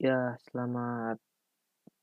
[0.00, 1.20] Ya, selamat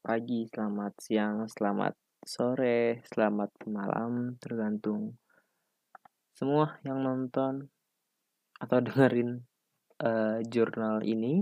[0.06, 5.18] pagi, selamat siang, selamat sore, selamat malam, tergantung
[6.30, 7.66] semua yang nonton
[8.62, 9.42] atau dengerin
[10.06, 11.42] uh, jurnal ini.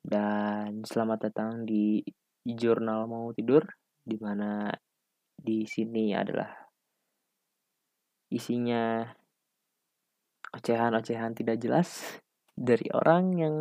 [0.00, 2.00] Dan selamat datang di
[2.48, 3.68] jurnal mau tidur,
[4.00, 4.72] di mana
[5.36, 6.56] di sini adalah
[8.32, 9.04] isinya
[10.56, 12.00] ocehan-ocehan tidak jelas
[12.56, 13.56] dari orang yang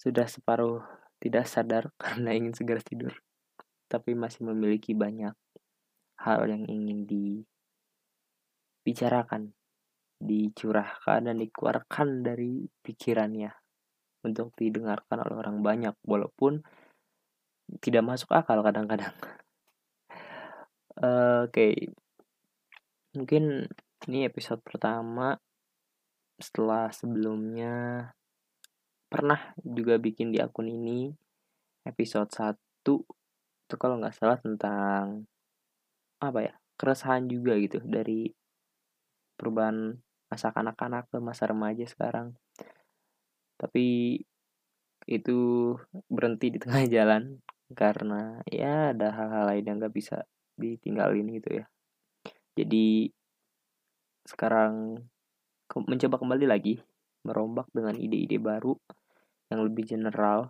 [0.00, 0.80] sudah separuh
[1.20, 3.12] tidak sadar karena ingin segera tidur,
[3.92, 5.36] tapi masih memiliki banyak
[6.24, 7.04] hal yang ingin
[8.80, 9.52] dibicarakan,
[10.16, 13.52] dicurahkan dan dikeluarkan dari pikirannya
[14.24, 16.64] untuk didengarkan oleh orang banyak walaupun
[17.80, 19.12] tidak masuk akal kadang-kadang.
[21.00, 21.48] Oke.
[21.48, 21.74] Okay.
[23.10, 23.66] Mungkin
[24.06, 25.34] ini episode pertama
[26.38, 28.06] setelah sebelumnya
[29.10, 31.10] pernah juga bikin di akun ini
[31.82, 32.54] episode 1
[33.70, 35.26] itu kalau nggak salah tentang
[36.22, 38.30] apa ya keresahan juga gitu dari
[39.34, 39.98] perubahan
[40.30, 42.38] masa kanak-kanak ke masa remaja sekarang.
[43.58, 44.16] Tapi
[45.10, 45.38] itu
[46.06, 47.42] berhenti di tengah jalan
[47.74, 50.22] karena ya ada hal-hal lain yang nggak bisa
[50.54, 51.66] ditinggalin gitu ya.
[52.54, 53.10] Jadi
[54.26, 55.02] sekarang
[55.70, 56.82] mencoba kembali lagi
[57.26, 58.76] merombak dengan ide-ide baru
[59.50, 60.48] yang lebih general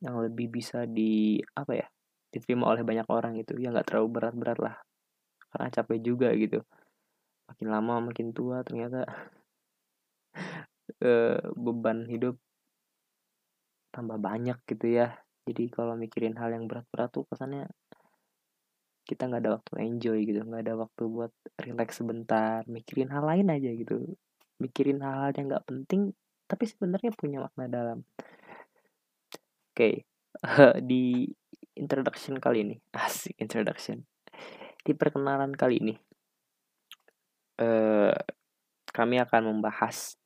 [0.00, 1.86] yang lebih bisa di apa ya
[2.32, 4.76] diterima oleh banyak orang itu ya nggak terlalu berat-berat lah.
[5.50, 6.62] Karena capek juga gitu.
[7.50, 9.04] Makin lama makin tua ternyata
[11.04, 12.38] e, beban hidup
[13.92, 15.20] tambah banyak gitu ya.
[15.44, 17.66] Jadi kalau mikirin hal yang berat-berat tuh kesannya
[19.04, 20.40] kita nggak ada waktu enjoy gitu.
[20.46, 24.16] Nggak ada waktu buat relax sebentar mikirin hal lain aja gitu
[24.60, 26.12] mikirin hal-hal yang nggak penting
[26.50, 27.98] tapi sebenarnya punya makna dalam.
[29.70, 30.02] Okay.
[30.82, 31.26] di
[31.78, 32.76] introduction kali ini.
[33.06, 34.02] Asik introduction.
[34.82, 35.94] Di perkenalan kali ini
[37.62, 38.14] uh,
[38.90, 40.18] kami akan membahas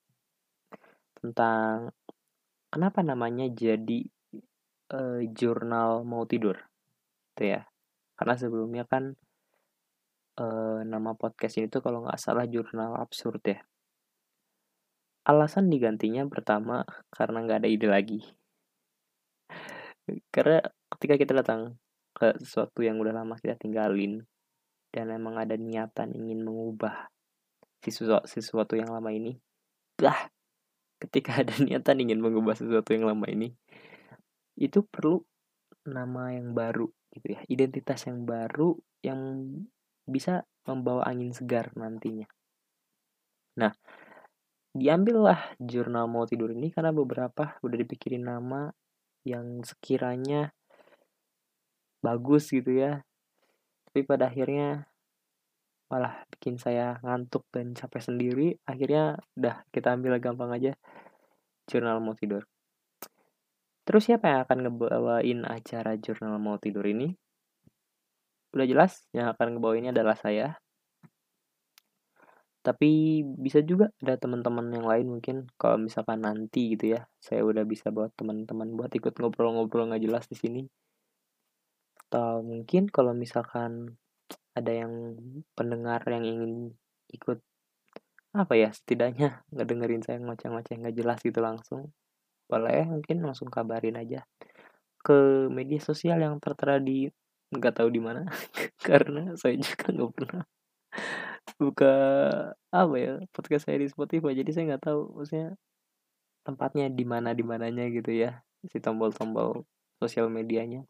[1.21, 1.93] tentang
[2.73, 4.07] kenapa namanya jadi
[4.95, 6.57] uh, jurnal mau tidur
[7.37, 7.69] itu ya.
[8.15, 9.13] Karena sebelumnya kan
[10.41, 13.61] uh, nama podcast ini tuh kalau nggak salah jurnal absurd ya
[15.25, 18.21] alasan digantinya pertama karena nggak ada ide lagi.
[20.29, 20.61] Karena
[20.93, 21.81] ketika kita datang
[22.13, 24.23] ke sesuatu yang udah lama kita tinggalin
[24.93, 27.11] dan emang ada niatan ingin mengubah
[27.85, 29.37] sesuatu, yang lama ini
[30.01, 30.17] lah
[31.01, 33.53] ketika ada niatan ingin mengubah sesuatu yang lama ini
[34.57, 35.21] itu perlu
[35.85, 39.21] nama yang baru gitu ya identitas yang baru yang
[40.09, 42.25] bisa membawa angin segar nantinya.
[43.61, 43.73] Nah
[44.75, 48.75] diambillah jurnal mau tidur ini karena beberapa udah dipikirin nama
[49.23, 50.51] yang sekiranya
[52.03, 53.07] bagus gitu ya.
[53.89, 54.91] Tapi pada akhirnya
[55.87, 58.49] malah bikin saya ngantuk dan capek sendiri.
[58.67, 60.75] Akhirnya udah kita ambil gampang aja
[61.71, 62.43] jurnal mau tidur.
[63.87, 67.15] Terus siapa yang akan ngebawain acara jurnal mau tidur ini?
[68.51, 70.59] Udah jelas yang akan ngebawainnya adalah saya
[72.65, 77.61] tapi bisa juga ada teman-teman yang lain mungkin kalau misalkan nanti gitu ya saya udah
[77.69, 80.63] bisa buat teman-teman buat ikut ngobrol-ngobrol nggak jelas di sini.
[82.09, 84.01] Atau mungkin kalau misalkan
[84.57, 85.13] ada yang
[85.53, 86.73] pendengar yang ingin
[87.13, 87.45] ikut
[88.35, 91.93] apa ya setidaknya nggak dengerin saya ngoceh-ngoceh nggak jelas gitu langsung
[92.49, 94.27] boleh mungkin langsung kabarin aja
[95.05, 97.07] ke media sosial yang tertera di
[97.53, 98.25] nggak tahu di mana
[98.89, 100.45] karena saya juga nggak pernah
[101.55, 101.95] buka
[102.75, 104.35] apa ya podcast saya di Spotify.
[104.35, 105.55] Jadi saya nggak tahu maksudnya
[106.45, 109.63] tempatnya di mana di mananya gitu ya si tombol-tombol
[110.03, 110.85] sosial medianya.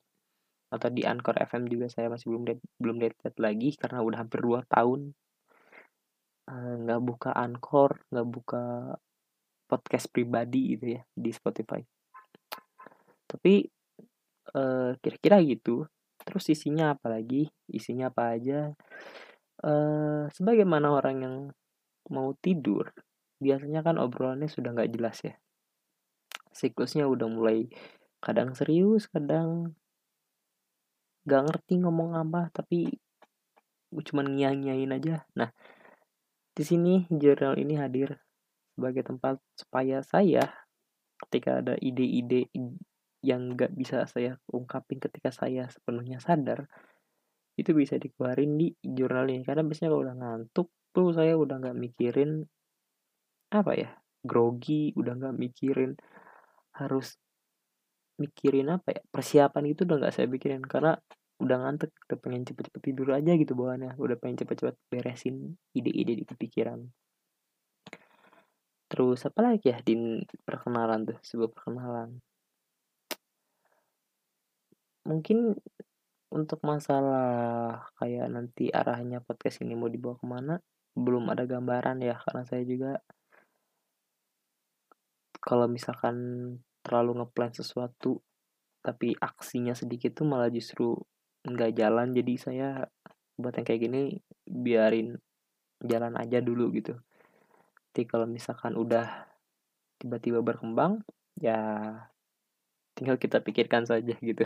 [0.72, 4.40] Atau di Anchor FM juga saya masih belum lihat belum lihat lagi karena udah hampir
[4.42, 5.12] dua tahun.
[6.44, 8.64] Eh, nggak uh, buka Anchor nggak buka
[9.64, 11.80] podcast pribadi gitu ya di Spotify.
[13.28, 13.64] Tapi
[14.56, 15.84] uh, kira-kira gitu.
[16.24, 17.52] Terus isinya apa lagi?
[17.68, 18.72] Isinya apa aja
[19.64, 21.36] uh, sebagaimana orang yang
[22.12, 22.92] mau tidur
[23.40, 25.34] biasanya kan obrolannya sudah nggak jelas ya.
[26.54, 27.66] Siklusnya udah mulai
[28.20, 29.76] kadang serius kadang
[31.24, 32.92] nggak ngerti ngomong apa tapi
[33.90, 35.24] cuman nyanyain aja.
[35.34, 35.50] Nah
[36.54, 38.20] di sini jurnal ini hadir
[38.74, 40.54] sebagai tempat supaya saya
[41.26, 42.50] ketika ada ide-ide
[43.24, 46.68] yang nggak bisa saya ungkapin ketika saya sepenuhnya sadar
[47.54, 49.42] itu bisa dikeluarin di jurnal ini.
[49.46, 52.30] Karena biasanya kalau udah ngantuk tuh saya udah nggak mikirin
[53.54, 53.90] apa ya
[54.24, 55.94] grogi udah nggak mikirin
[56.74, 57.14] harus
[58.18, 60.62] mikirin apa ya persiapan itu udah nggak saya pikirin.
[60.64, 60.94] Karena
[61.42, 63.98] udah ngantuk udah pengen cepet-cepet tidur aja gitu bawaannya.
[63.98, 66.82] Udah pengen cepet-cepet beresin ide-ide di kepikiran
[68.94, 72.14] terus apa lagi ya di perkenalan tuh sebuah perkenalan.
[75.02, 75.58] Mungkin
[76.34, 80.54] untuk masalah kayak nanti arahnya podcast ini mau dibawa ke mana
[80.98, 82.98] belum ada gambaran ya karena saya juga
[85.38, 86.16] kalau misalkan
[86.82, 88.18] terlalu ngeplan sesuatu
[88.84, 90.92] tapi aksinya sedikit tuh malah justru
[91.44, 92.12] nggak jalan.
[92.12, 92.84] Jadi saya
[93.40, 94.02] buat yang kayak gini
[94.44, 95.16] biarin
[95.80, 96.96] jalan aja dulu gitu.
[97.92, 99.28] Jadi kalau misalkan udah
[99.96, 101.00] tiba-tiba berkembang
[101.40, 101.56] ya
[102.92, 104.44] tinggal kita pikirkan saja gitu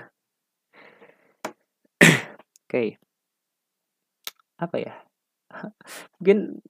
[2.69, 3.01] oke.
[4.61, 4.95] Apa ya?
[6.21, 6.61] Mungkin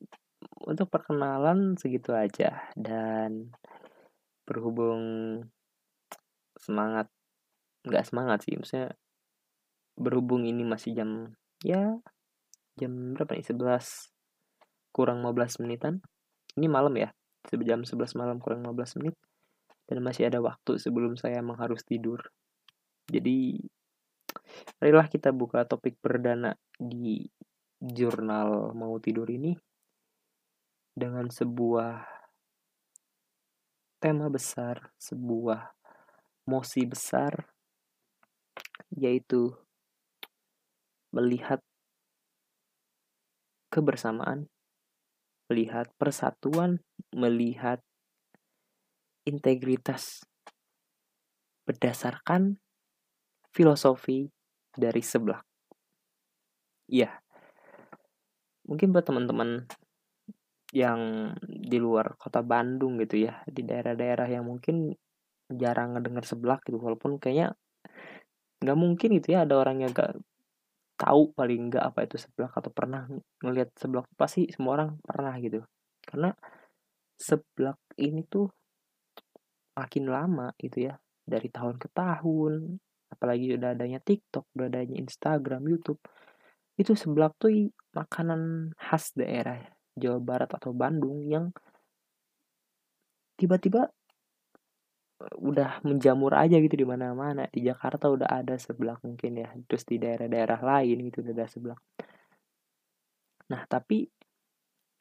[0.63, 3.51] untuk perkenalan segitu aja dan
[4.47, 5.43] berhubung
[6.55, 7.11] semangat
[7.83, 8.95] nggak semangat sih maksudnya
[9.99, 11.35] berhubung ini masih jam
[11.67, 11.99] ya
[12.79, 13.47] jam berapa nih?
[13.51, 14.15] 11
[14.95, 15.99] kurang 15 menitan.
[16.55, 17.11] Ini malam ya
[17.51, 19.19] jam 11 malam kurang 15 menit
[19.91, 22.23] dan masih ada waktu sebelum saya emang harus tidur.
[23.09, 23.59] Jadi
[24.79, 27.27] marilah kita buka topik perdana di
[27.79, 29.55] jurnal mau tidur ini
[30.95, 32.03] dengan sebuah
[33.99, 35.75] tema besar sebuah
[36.49, 37.51] mosi besar
[38.95, 39.53] yaitu
[41.13, 41.61] melihat
[43.69, 44.49] kebersamaan,
[45.49, 46.81] melihat persatuan,
[47.13, 47.85] melihat
[49.29, 50.25] integritas
[51.69, 52.57] berdasarkan
[53.53, 54.33] filosofi
[54.79, 55.43] dari sebelah.
[56.87, 57.11] Iya.
[58.71, 59.67] Mungkin buat teman-teman
[60.71, 64.95] yang di luar kota Bandung gitu ya, di daerah-daerah yang mungkin
[65.51, 67.57] jarang ngedenger sebelah gitu, walaupun kayaknya
[68.59, 70.19] nggak mungkin gitu ya ada orang yang gak
[70.99, 73.07] tahu paling nggak apa itu seblak atau pernah
[73.39, 75.63] ngelihat seblak pasti semua orang pernah gitu
[76.03, 76.35] karena
[77.15, 78.51] seblak ini tuh
[79.79, 85.63] makin lama gitu ya dari tahun ke tahun apalagi udah adanya TikTok udah adanya Instagram
[85.69, 86.01] YouTube
[86.79, 89.59] itu seblak tuh makanan khas daerah
[89.99, 91.51] Jawa Barat atau Bandung yang
[93.35, 93.91] tiba-tiba
[95.19, 97.51] udah menjamur aja gitu di mana-mana.
[97.51, 101.79] Di Jakarta udah ada sebelah mungkin ya terus di daerah-daerah lain gitu udah ada sebelah
[103.49, 104.05] nah tapi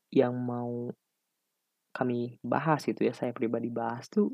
[0.08, 0.88] yang mau
[1.92, 4.32] kami bahas itu ya saya pribadi bahas tuh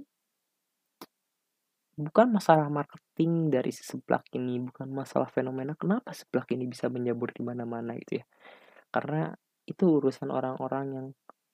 [1.94, 7.30] bukan masalah marketing dari si seblak ini bukan masalah fenomena kenapa seblak ini bisa menjamur
[7.30, 8.25] di mana-mana gitu ya?
[8.90, 9.30] Karena
[9.63, 11.07] itu urusan orang-orang yang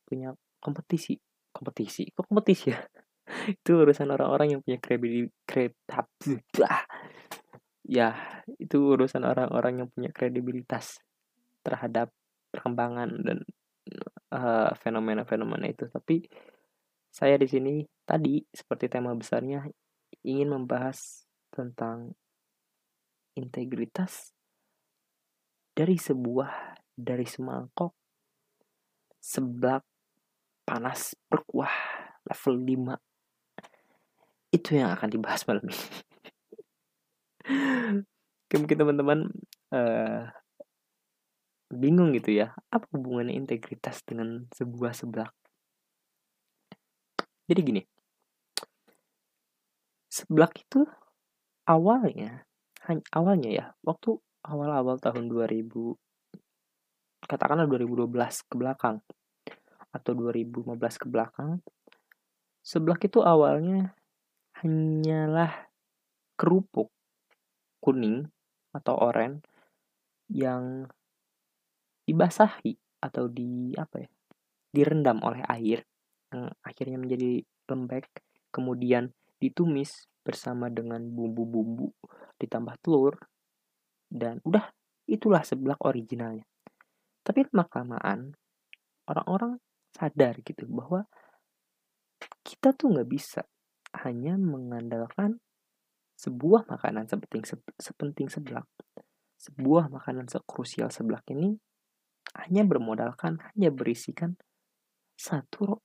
[0.08, 1.20] punya kompetisi.
[1.50, 2.10] Kompetisi?
[2.12, 2.80] Kok kompetisi ya?
[3.62, 5.30] Itu urusan orang-orang yang punya kredibilitas
[7.90, 8.14] ya
[8.62, 11.02] itu urusan orang-orang yang punya kredibilitas
[11.66, 12.14] terhadap
[12.54, 13.42] perkembangan dan
[14.30, 15.90] fenomena fenomena-fenomena itu.
[15.90, 16.22] Tapi
[17.10, 19.66] saya di sini tadi seperti tema besarnya
[20.24, 21.24] ingin membahas
[21.54, 22.14] tentang
[23.40, 24.36] integritas
[25.72, 27.96] dari sebuah dari semangkok
[29.20, 29.84] seblak
[30.68, 31.72] panas berkuah
[32.28, 35.80] level 5 itu yang akan dibahas malam ini.
[38.60, 39.30] Mungkin teman-teman
[39.72, 40.28] uh,
[41.70, 45.32] bingung gitu ya apa hubungannya integritas dengan sebuah seblak?
[47.48, 47.82] Jadi gini
[50.20, 50.84] seblak itu
[51.64, 52.44] awalnya
[53.16, 55.72] awalnya ya waktu awal-awal tahun 2000
[57.24, 59.00] katakanlah 2012 ke belakang
[59.96, 61.64] atau 2015 ke belakang
[62.60, 63.96] seblak itu awalnya
[64.60, 65.72] hanyalah
[66.36, 66.92] kerupuk
[67.80, 68.28] kuning
[68.76, 69.40] atau oranye
[70.28, 70.84] yang
[72.04, 74.10] dibasahi atau di apa ya
[74.70, 75.88] direndam oleh air
[76.30, 78.06] yang akhirnya menjadi lembek
[78.54, 79.10] kemudian
[79.40, 81.90] ditumis bersama dengan bumbu-bumbu
[82.38, 83.16] ditambah telur
[84.12, 84.70] dan udah
[85.10, 86.46] itulah seblak originalnya
[87.24, 88.20] tapi lama kelamaan
[89.10, 89.58] orang-orang
[89.96, 91.08] sadar gitu bahwa
[92.46, 93.42] kita tuh nggak bisa
[94.06, 95.42] hanya mengandalkan
[96.20, 97.46] sebuah makanan sepenting
[97.80, 98.68] sepenting seblak,
[99.40, 101.56] sebuah makanan sekrusial seblak ini
[102.36, 104.36] hanya bermodalkan, hanya berisikan
[105.16, 105.80] satu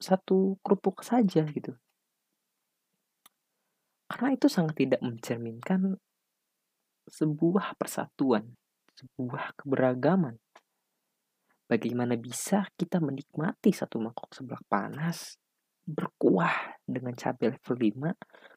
[0.00, 1.76] satu kerupuk saja gitu.
[4.16, 6.00] Karena itu sangat tidak mencerminkan
[7.04, 8.56] sebuah persatuan,
[8.96, 10.40] sebuah keberagaman.
[11.68, 15.36] Bagaimana bisa kita menikmati satu mangkok seblak panas
[15.84, 18.56] berkuah dengan cabai level 5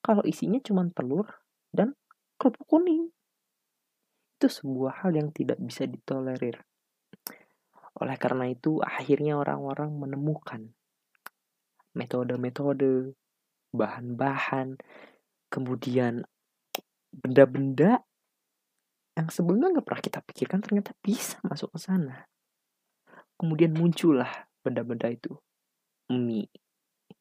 [0.00, 1.28] kalau isinya cuma telur
[1.70, 1.92] dan
[2.40, 3.12] kerupuk kuning.
[4.40, 6.64] Itu sebuah hal yang tidak bisa ditolerir.
[8.00, 10.72] Oleh karena itu, akhirnya orang-orang menemukan
[11.92, 13.12] metode-metode,
[13.70, 14.78] bahan-bahan,
[15.50, 16.26] kemudian
[17.10, 18.02] benda-benda
[19.18, 22.24] yang sebelumnya nggak pernah kita pikirkan ternyata bisa masuk ke sana.
[23.34, 25.32] Kemudian muncullah benda-benda itu.
[26.10, 26.50] Mie,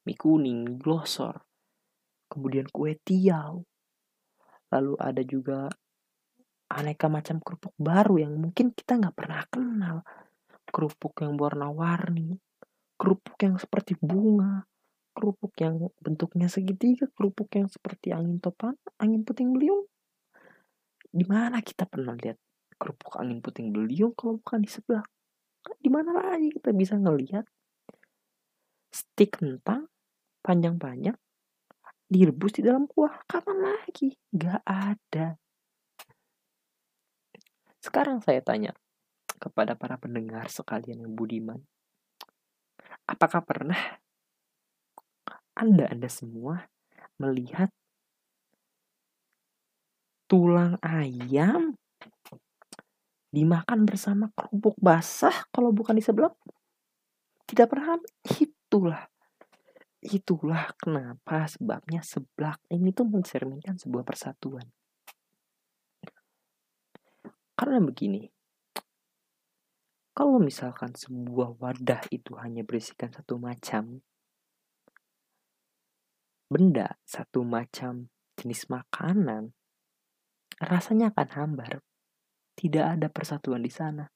[0.06, 1.44] mie kuning, glosor,
[2.30, 3.62] kemudian kue tiaw.
[4.70, 5.60] Lalu ada juga
[6.70, 9.98] aneka macam kerupuk baru yang mungkin kita nggak pernah kenal.
[10.70, 12.38] Kerupuk yang warna-warni,
[12.94, 14.70] kerupuk yang seperti bunga,
[15.16, 19.86] kerupuk yang bentuknya segitiga, kerupuk yang seperti angin topan, angin puting beliung.
[21.10, 22.38] Di mana kita pernah lihat
[22.80, 25.04] kerupuk angin puting beliung kalau bukan di sebelah?
[25.80, 27.44] Di mana lagi kita bisa ngelihat
[28.90, 29.86] stik kentang
[30.42, 31.18] panjang-panjang
[32.10, 35.38] direbus di dalam kuah kapan lagi Gak ada
[37.80, 38.76] sekarang saya tanya
[39.40, 41.62] kepada para pendengar sekalian yang budiman
[43.08, 43.78] apakah pernah
[45.60, 46.72] anda anda semua
[47.20, 47.68] melihat
[50.32, 51.76] tulang ayam
[53.30, 56.32] dimakan bersama kerupuk basah kalau bukan di sebelah
[57.46, 58.00] tidak pernah
[58.40, 59.04] itulah
[60.00, 64.64] Itulah kenapa sebabnya seblak ini tuh mencerminkan sebuah persatuan.
[67.60, 68.24] Karena begini,
[70.16, 74.00] kalau misalkan sebuah wadah itu hanya berisikan satu macam
[76.50, 79.54] benda, satu macam jenis makanan,
[80.58, 81.72] rasanya akan hambar.
[82.58, 84.10] Tidak ada persatuan di sana.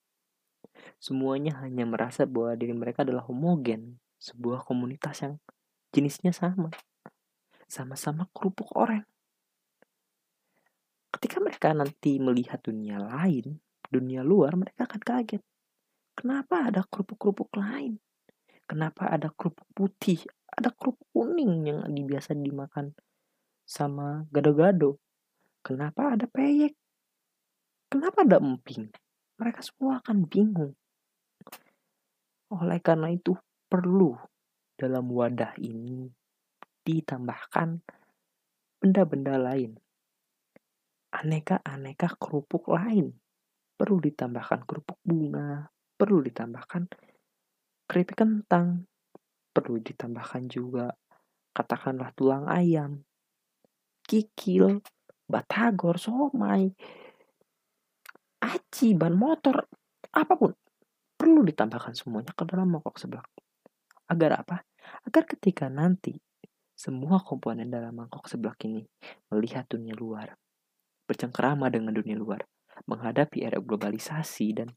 [0.97, 5.37] Semuanya hanya merasa bahwa diri mereka adalah homogen, sebuah komunitas yang
[5.93, 6.73] jenisnya sama.
[7.69, 9.05] Sama-sama kerupuk orang.
[11.13, 15.43] Ketika mereka nanti melihat dunia lain, dunia luar, mereka akan kaget.
[16.17, 18.01] Kenapa ada kerupuk-kerupuk lain?
[18.65, 20.19] Kenapa ada kerupuk putih?
[20.53, 22.93] Ada kerupuk kuning yang biasa dimakan
[23.65, 25.01] sama gado-gado.
[25.65, 26.77] Kenapa ada peyek?
[27.89, 28.91] Kenapa ada emping?
[29.39, 30.73] Mereka semua akan bingung.
[32.53, 33.33] Oleh karena itu,
[33.65, 34.13] perlu
[34.77, 36.05] dalam wadah ini
[36.85, 37.81] ditambahkan
[38.77, 39.73] benda-benda lain.
[41.13, 43.15] Aneka-aneka kerupuk lain.
[43.73, 45.65] Perlu ditambahkan kerupuk bunga,
[45.97, 46.93] perlu ditambahkan
[47.89, 48.85] keripik kentang,
[49.53, 50.89] perlu ditambahkan juga
[51.53, 53.05] katakanlah tulang ayam,
[54.03, 54.81] kikil,
[55.29, 56.73] batagor, somai,
[58.41, 59.69] aci, ban motor,
[60.11, 60.51] apa pun
[61.15, 63.23] perlu ditambahkan semuanya ke dalam mangkok sebelah.
[64.09, 64.65] Agar apa?
[65.07, 66.17] Agar ketika nanti
[66.75, 68.83] semua komponen dalam mangkok sebelah ini
[69.31, 70.35] melihat dunia luar,
[71.07, 72.43] bercengkerama dengan dunia luar,
[72.89, 74.73] menghadapi era globalisasi dan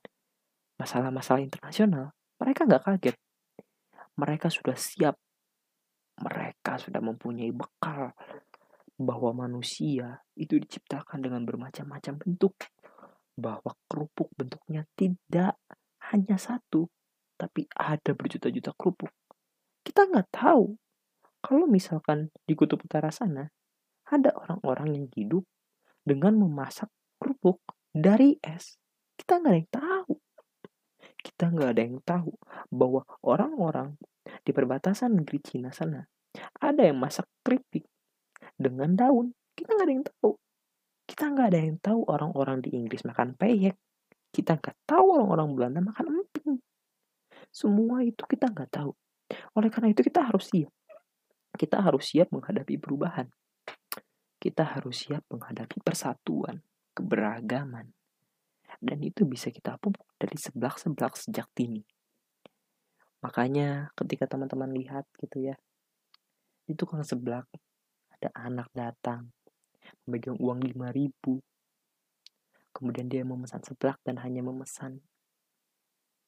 [0.76, 3.16] masalah-masalah internasional, mereka nggak kaget.
[4.16, 5.16] Mereka sudah siap.
[6.16, 8.16] Mereka sudah mempunyai bekal
[8.96, 12.56] bahwa manusia itu diciptakan dengan bermacam-macam bentuk.
[13.36, 15.60] Bahwa kerupuk bentuknya tidak
[16.08, 16.88] hanya satu,
[17.36, 19.12] tapi ada berjuta-juta kerupuk.
[19.84, 20.72] Kita nggak tahu
[21.44, 23.52] kalau misalkan di kutub utara sana
[24.08, 25.44] ada orang-orang yang hidup
[26.02, 28.78] dengan memasak kerupuk dari es.
[29.18, 29.75] Kita nggak ada.
[31.36, 32.32] Kita nggak ada yang tahu
[32.72, 34.00] bahwa orang-orang
[34.40, 36.00] di perbatasan negeri Cina sana
[36.56, 37.84] ada yang masak keripik
[38.56, 39.36] dengan daun.
[39.52, 40.32] Kita nggak ada yang tahu.
[41.04, 43.76] Kita nggak ada yang tahu orang-orang di Inggris makan peyek.
[44.32, 46.56] Kita nggak tahu orang-orang Belanda makan emping.
[47.52, 48.96] Semua itu kita nggak tahu.
[49.60, 50.72] Oleh karena itu kita harus siap.
[51.52, 53.28] Kita harus siap menghadapi perubahan.
[54.40, 56.64] Kita harus siap menghadapi persatuan,
[56.96, 57.95] keberagaman.
[58.78, 61.82] Dan itu bisa kita pupuk dari seblak-seblak sejak dini.
[63.24, 65.56] Makanya ketika teman-teman lihat gitu ya,
[66.66, 67.46] itu tukang seblak,
[68.12, 69.32] ada anak datang,
[70.04, 71.40] memegang uang 5000
[72.76, 75.00] Kemudian dia memesan seblak dan hanya memesan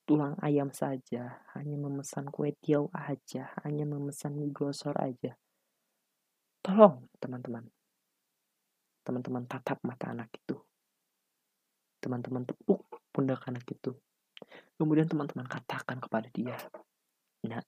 [0.09, 5.37] tulang ayam saja, hanya memesan kue tiaw aja, hanya memesan mie glosor aja.
[6.65, 7.69] Tolong, teman-teman.
[9.05, 10.57] Teman-teman tatap mata anak itu.
[11.99, 13.95] Teman-teman tepuk pundak anak itu.
[14.79, 16.55] Kemudian teman-teman katakan kepada dia,
[17.47, 17.63] Nah,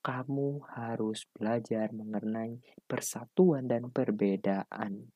[0.00, 2.56] kamu harus belajar mengenai
[2.88, 5.12] persatuan dan perbedaan.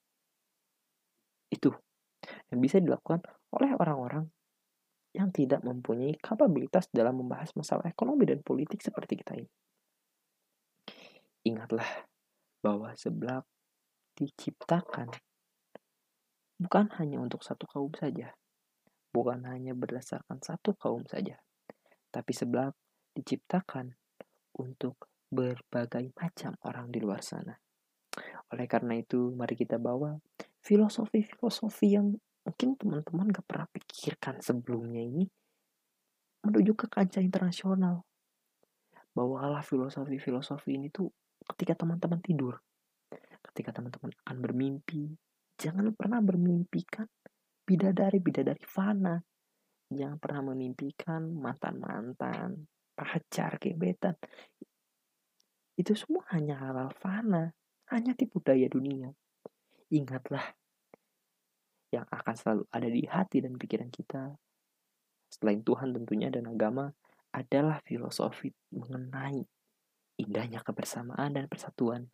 [1.48, 1.72] Itu
[2.52, 3.24] yang bisa dilakukan
[3.56, 4.28] oleh orang-orang
[5.14, 9.50] yang tidak mempunyai kapabilitas dalam membahas masalah ekonomi dan politik seperti kita ini.
[11.48, 11.86] Ingatlah
[12.60, 13.46] bahwa seblak
[14.16, 15.12] diciptakan
[16.58, 18.34] bukan hanya untuk satu kaum saja,
[19.11, 21.38] bukan hanya berdasarkan satu kaum saja,
[22.11, 22.75] tapi seblak
[23.14, 23.94] diciptakan
[24.58, 27.54] untuk berbagai macam orang di luar sana.
[28.54, 30.14] Oleh karena itu, mari kita bawa
[30.62, 35.25] filosofi-filosofi yang mungkin teman-teman gak pernah pikirkan sebelumnya ini
[36.44, 38.04] menuju ke kancah internasional.
[39.16, 41.08] Bawalah filosofi-filosofi ini tuh
[41.54, 42.61] ketika teman-teman tidur.
[43.44, 45.14] Ketika teman-teman akan bermimpi,
[45.58, 47.06] jangan pernah bermimpikan
[47.64, 49.18] bidadari-bidadari fana.
[49.88, 54.16] Jangan pernah memimpikan mantan-mantan, pacar, gebetan.
[55.75, 57.52] Itu semua hanya halal fana,
[57.90, 59.11] hanya tipu daya dunia.
[59.90, 60.54] Ingatlah,
[61.94, 64.34] yang akan selalu ada di hati dan pikiran kita,
[65.30, 66.90] selain Tuhan tentunya dan agama,
[67.34, 69.42] adalah filosofi mengenai
[70.23, 72.06] indahnya kebersamaan dan persatuan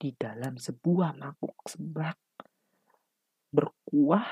[0.00, 2.16] di dalam sebuah mangkuk seblak
[3.94, 4.26] berkuah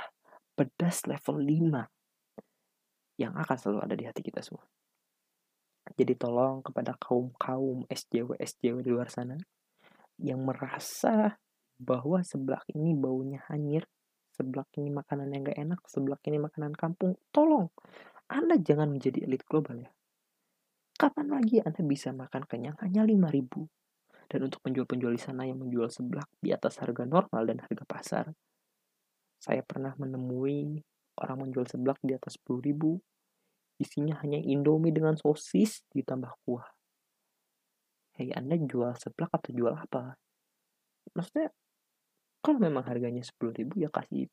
[0.59, 1.87] pedas level 5
[3.23, 4.67] yang akan selalu ada di hati kita semua.
[5.95, 9.39] Jadi tolong kepada kaum-kaum SJW SJW di luar sana
[10.19, 11.39] yang merasa
[11.79, 13.87] bahwa seblak ini baunya hanyir,
[14.35, 17.71] seblak ini makanan yang gak enak, seblak ini makanan kampung, tolong
[18.27, 19.95] Anda jangan menjadi elit global ya.
[20.99, 25.87] Kapan lagi Anda bisa makan kenyang hanya 5000 dan untuk penjual-penjual di sana yang menjual
[25.87, 28.27] seblak di atas harga normal dan harga pasar,
[29.43, 30.79] saya pernah menemui
[31.19, 32.79] orang menjual seblak di atas 10.000
[33.83, 36.71] isinya hanya indomie dengan sosis ditambah kuah.
[38.15, 40.15] Hei, Anda jual seblak atau jual apa?
[41.19, 41.51] Maksudnya,
[42.39, 44.31] kalau memang harganya 10.000 ya kasih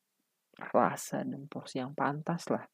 [0.69, 2.69] rasa dan porsi yang pantas lah.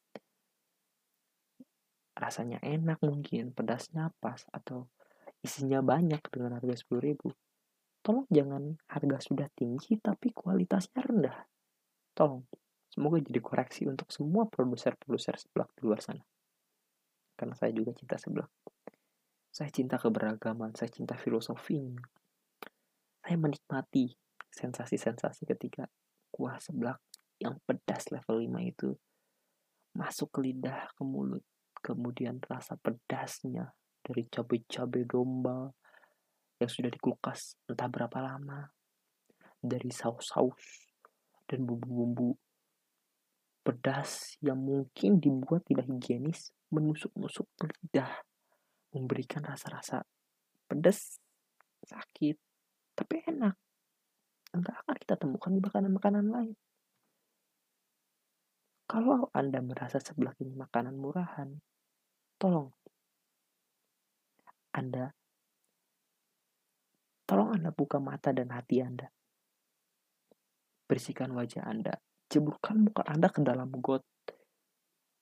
[2.16, 4.92] Rasanya enak mungkin, pedasnya pas, atau
[5.40, 7.32] isinya banyak dengan harga 10.000.
[8.04, 11.55] Tolong jangan harga sudah tinggi tapi kualitasnya rendah.
[12.16, 12.48] Tolong,
[12.88, 16.24] semoga jadi koreksi untuk semua produser-produser seblak di luar sana
[17.36, 18.48] karena saya juga cinta sebelah.
[19.52, 21.92] Saya cinta keberagaman, saya cinta filosofi.
[23.20, 24.08] Saya menikmati
[24.48, 25.84] sensasi-sensasi ketika
[26.32, 26.96] kuah seblak
[27.36, 28.96] yang pedas level 5 itu
[29.96, 31.44] masuk ke lidah, ke mulut.
[31.84, 33.68] Kemudian rasa pedasnya
[34.00, 35.68] dari cabai-cabai domba
[36.56, 38.72] yang sudah dikulkas entah berapa lama.
[39.60, 40.85] Dari saus-saus
[41.46, 42.34] dan bumbu-bumbu
[43.66, 48.22] pedas yang mungkin dibuat tidak higienis menusuk-nusuk lidah,
[48.94, 50.06] memberikan rasa-rasa
[50.70, 51.18] pedas,
[51.82, 52.38] sakit,
[52.94, 53.58] tapi enak.
[54.54, 56.54] Enggak akan kita temukan di makanan-makanan lain.
[58.86, 61.58] Kalau Anda merasa sebelah ini makanan murahan,
[62.38, 62.70] tolong
[64.70, 65.10] Anda
[67.26, 69.10] tolong Anda buka mata dan hati Anda.
[70.86, 71.98] Bersihkan wajah Anda,
[72.30, 74.06] ceburkan muka Anda ke dalam got.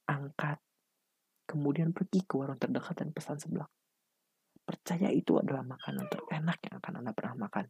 [0.04, 0.60] Angkat
[1.48, 3.68] kemudian pergi ke warung terdekat dan pesan seblak.
[4.64, 7.66] Percaya itu adalah makanan terenak yang akan Anda pernah makan.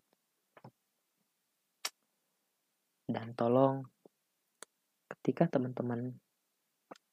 [3.04, 3.84] Dan tolong,
[5.10, 6.08] ketika teman-teman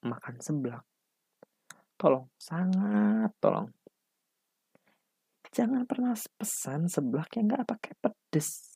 [0.08, 0.86] makan seblak,
[2.00, 3.68] tolong, sangat tolong.
[5.52, 8.71] Jangan pernah pesan seblak yang gak pakai pedes.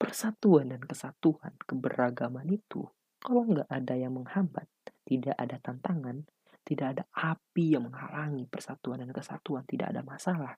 [0.00, 2.88] Persatuan dan kesatuan, keberagaman itu,
[3.20, 4.64] kalau nggak ada yang menghambat,
[5.04, 6.24] tidak ada tantangan,
[6.64, 10.56] tidak ada api yang menghalangi persatuan dan kesatuan, tidak ada masalah,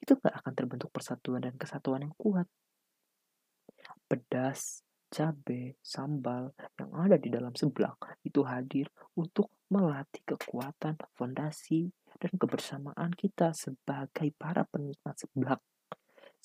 [0.00, 2.44] itu gak akan terbentuk persatuan dan kesatuan yang kuat.
[4.06, 12.32] Pedas, cabai, sambal yang ada di dalam seblak itu hadir untuk melatih kekuatan, fondasi, dan
[12.38, 15.60] kebersamaan kita sebagai para penikmat seblak.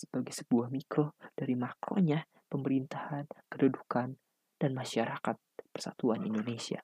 [0.01, 4.17] Sebagai sebuah mikro dari makronya pemerintahan, kedudukan,
[4.57, 5.37] dan masyarakat
[5.69, 6.81] persatuan Indonesia.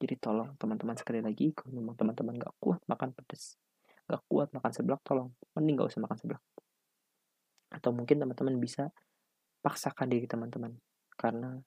[0.00, 3.60] Jadi tolong teman-teman sekali lagi, kalau memang teman-teman gak kuat makan pedas,
[4.08, 6.42] gak kuat makan seblak, tolong mending gak usah makan seblak.
[7.72, 8.88] Atau mungkin teman-teman bisa
[9.60, 10.72] paksakan diri teman-teman,
[11.16, 11.60] karena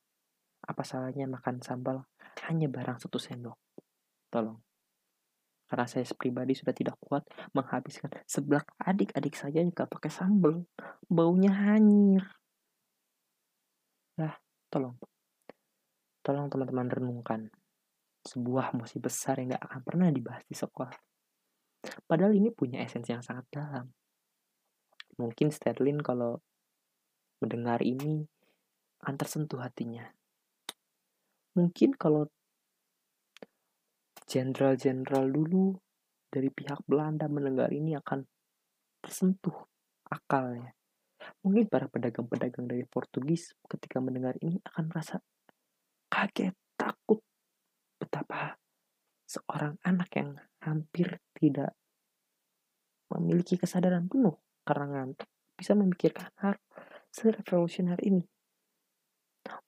[0.65, 2.06] apa salahnya makan sambal
[2.49, 3.58] hanya barang satu sendok.
[4.30, 4.68] Tolong.
[5.69, 10.65] Karena saya pribadi sudah tidak kuat menghabiskan seblak adik-adik saya gak pakai sambal.
[11.05, 12.25] Baunya hanyir.
[14.17, 14.34] Nah,
[14.73, 14.97] tolong.
[16.25, 17.53] Tolong teman-teman renungkan
[18.25, 20.97] sebuah emosi besar yang gak akan pernah dibahas di sekolah.
[22.10, 23.86] Padahal ini punya esensi yang sangat dalam.
[25.21, 26.41] Mungkin Sterling kalau
[27.39, 28.25] mendengar ini
[29.05, 30.03] akan tersentuh hatinya.
[31.55, 32.27] Mungkin kalau
[34.29, 35.73] jenderal-jenderal dulu
[36.29, 38.21] dari pihak Belanda mendengar ini akan
[39.01, 39.65] tersentuh
[40.05, 40.77] akalnya.
[41.41, 45.17] Mungkin para pedagang-pedagang dari Portugis ketika mendengar ini akan merasa
[46.13, 47.25] kaget, takut
[47.97, 48.55] betapa
[49.25, 51.73] seorang anak yang hampir tidak
[53.09, 55.25] memiliki kesadaran penuh karena ngantuk
[55.57, 56.55] bisa memikirkan hal
[57.09, 58.21] serevolusioner ini.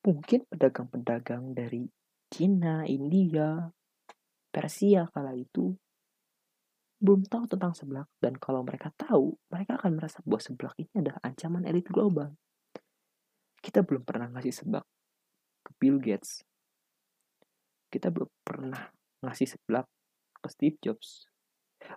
[0.06, 1.90] Mungkin pedagang-pedagang dari
[2.32, 3.66] Cina, India,
[4.52, 5.72] Persia kala itu
[7.02, 11.18] belum tahu tentang seblak dan kalau mereka tahu, mereka akan merasa bahwa seblak ini adalah
[11.26, 12.38] ancaman elit global.
[13.58, 14.86] Kita belum pernah ngasih seblak
[15.66, 16.46] ke Bill Gates.
[17.90, 18.92] Kita belum pernah
[19.26, 19.90] ngasih seblak
[20.38, 21.26] ke Steve Jobs.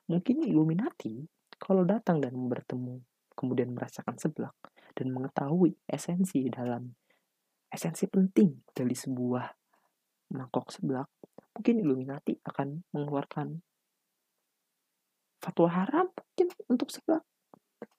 [0.09, 1.21] Mungkin Illuminati
[1.61, 3.05] kalau datang dan bertemu
[3.37, 4.57] kemudian merasakan seblak
[4.95, 6.95] dan mengetahui esensi dalam
[7.69, 9.45] esensi penting dari sebuah
[10.33, 11.11] mangkok seblak,
[11.55, 13.62] mungkin Illuminati akan mengeluarkan
[15.38, 17.23] fatwa haram mungkin untuk seblak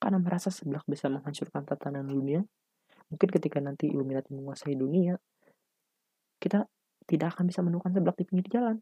[0.02, 2.42] karena merasa seblak bisa menghancurkan tatanan dunia.
[3.10, 5.16] Mungkin ketika nanti Illuminati menguasai dunia
[6.42, 6.68] kita
[7.06, 8.78] tidak akan bisa menemukan seblak di pinggir jalan.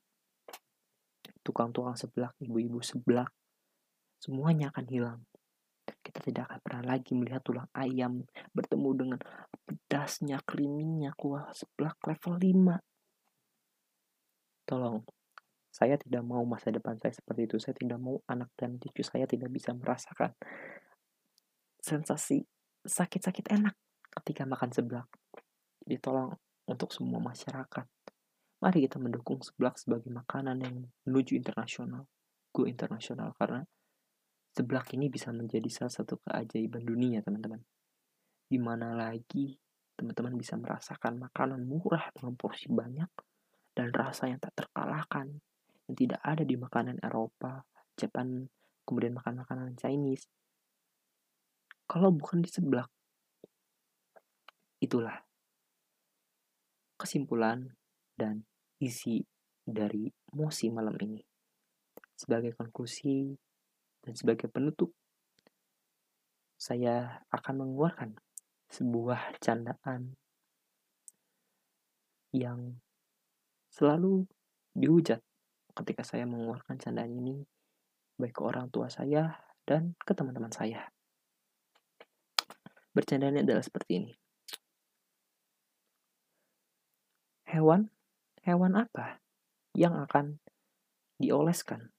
[1.44, 3.32] Tukang-tukang seblak ibu-ibu seblak
[4.20, 5.20] semuanya akan hilang.
[5.84, 8.24] Kita tidak akan pernah lagi melihat tulang ayam
[8.56, 9.20] bertemu dengan
[9.68, 12.93] pedasnya, kriminya, kuah seblak level 5.
[14.64, 15.04] Tolong,
[15.74, 17.58] saya tidak mau masa depan saya seperti itu.
[17.58, 20.38] Saya tidak mau anak dan cucu saya tidak bisa merasakan
[21.82, 22.46] sensasi
[22.86, 23.76] sakit-sakit enak
[24.22, 25.10] ketika makan seblak.
[25.84, 26.32] Jadi tolong
[26.70, 27.90] untuk semua masyarakat,
[28.64, 30.76] mari kita mendukung seblak sebagai makanan yang
[31.10, 32.08] menuju internasional.
[32.54, 33.66] Go internasional karena
[34.54, 37.60] seblak ini bisa menjadi salah satu keajaiban dunia, teman-teman.
[38.48, 39.58] Di mana lagi
[39.98, 43.33] teman-teman bisa merasakan makanan murah dengan porsi banyak
[43.84, 45.44] dan rasa yang tak terkalahkan
[45.92, 47.68] yang tidak ada di makanan Eropa,
[48.00, 48.48] Jepang,
[48.88, 50.32] kemudian makan makanan Chinese.
[51.84, 52.88] Kalau bukan di seblak,
[54.80, 55.20] itulah
[56.96, 57.68] kesimpulan
[58.16, 58.48] dan
[58.80, 59.20] isi
[59.60, 61.20] dari mosi malam ini.
[62.16, 63.36] Sebagai konklusi
[64.00, 64.96] dan sebagai penutup,
[66.56, 68.16] saya akan mengeluarkan
[68.72, 70.16] sebuah candaan
[72.32, 72.80] yang
[73.74, 74.30] selalu
[74.78, 75.18] dihujat
[75.74, 77.42] ketika saya mengeluarkan candaan ini
[78.22, 80.94] baik ke orang tua saya dan ke teman-teman saya.
[82.94, 84.14] Bercandanya adalah seperti ini.
[87.50, 87.90] Hewan,
[88.46, 89.18] hewan apa
[89.74, 90.38] yang akan
[91.18, 91.90] dioleskan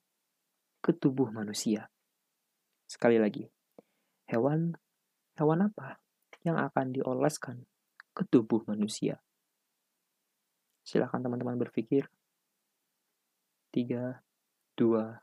[0.79, 1.91] ke tubuh manusia?
[2.87, 3.51] Sekali lagi,
[4.31, 4.79] hewan,
[5.35, 5.99] hewan apa
[6.47, 7.67] yang akan dioleskan
[8.15, 9.19] ke tubuh manusia?
[10.85, 12.07] Silakan teman-teman berpikir
[13.73, 14.21] 3,
[14.77, 15.19] 2,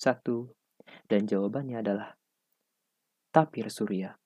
[0.00, 1.06] 1.
[1.06, 2.16] Dan jawabannya adalah
[3.30, 4.16] tapir surya.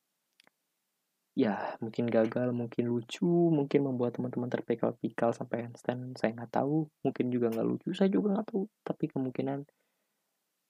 [1.35, 6.87] Ya, mungkin gagal, mungkin lucu, mungkin membuat teman-teman terpikal-pikal sampai handstand, saya nggak tahu.
[7.03, 8.71] Mungkin juga nggak lucu, saya juga nggak tahu.
[8.87, 9.67] Tapi kemungkinan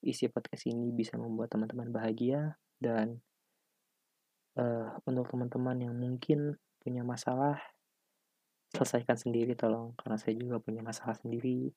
[0.00, 3.20] isi podcast ini bisa membuat teman-teman bahagia dan
[4.56, 7.60] uh, untuk teman-teman yang mungkin punya masalah
[8.74, 11.70] selesaikan sendiri tolong karena saya juga punya masalah sendiri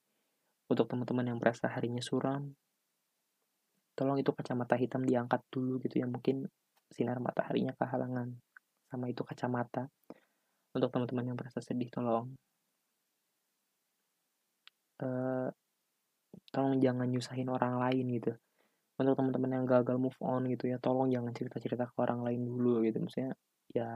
[0.67, 2.51] untuk teman-teman yang merasa harinya suram,
[3.95, 6.43] tolong itu kacamata hitam diangkat dulu gitu ya, mungkin
[6.91, 8.35] sinar mataharinya kehalangan
[8.91, 9.87] sama itu kacamata.
[10.75, 12.35] Untuk teman-teman yang merasa sedih, tolong
[15.01, 15.49] uh,
[16.51, 18.35] tolong jangan nyusahin orang lain gitu.
[18.99, 22.83] Untuk teman-teman yang gagal move on gitu ya, tolong jangan cerita-cerita ke orang lain dulu
[22.83, 22.99] gitu.
[23.01, 23.33] Maksudnya
[23.71, 23.89] ya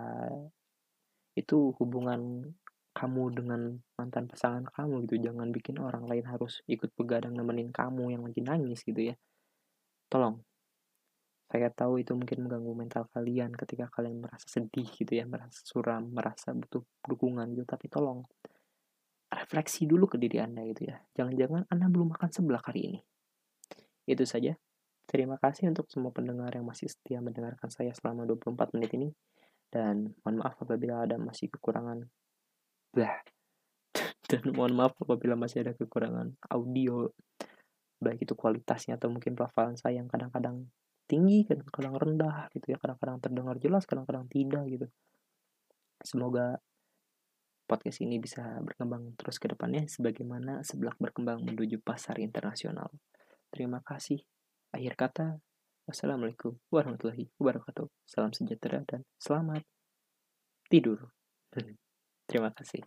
[1.36, 2.50] itu hubungan
[2.92, 3.62] kamu dengan
[3.96, 5.32] mantan pasangan kamu gitu.
[5.32, 9.16] Jangan bikin orang lain harus ikut begadang nemenin kamu yang lagi nangis gitu ya.
[10.12, 10.44] Tolong
[11.52, 16.08] saya tahu itu mungkin mengganggu mental kalian ketika kalian merasa sedih gitu ya merasa suram
[16.08, 17.68] merasa butuh dukungan gitu.
[17.68, 18.24] Tapi tolong
[19.28, 21.00] refleksi dulu ke diri anda gitu ya.
[21.16, 23.00] Jangan-jangan anda belum makan sebelah hari ini.
[24.08, 24.56] Itu saja.
[25.04, 29.10] Terima kasih untuk semua pendengar yang masih setia mendengarkan saya selama 24 menit ini.
[29.68, 32.08] Dan mohon maaf apabila ada masih kekurangan
[32.92, 33.24] Bah.
[34.30, 37.12] Dan mohon maaf apabila masih ada kekurangan audio
[38.02, 40.66] baik itu kualitasnya atau mungkin pelafalan saya yang kadang-kadang
[41.06, 44.88] tinggi, kadang-kadang rendah gitu ya, kadang-kadang terdengar jelas, kadang-kadang tidak gitu.
[46.02, 46.58] Semoga
[47.70, 52.90] podcast ini bisa berkembang terus ke depannya sebagaimana sebelah berkembang menuju pasar internasional.
[53.54, 54.20] Terima kasih.
[54.74, 55.28] Akhir kata,
[55.86, 57.86] wassalamualaikum warahmatullahi wabarakatuh.
[58.08, 59.62] Salam sejahtera dan selamat
[60.68, 61.14] tidur.
[62.32, 62.80] Terima kasih.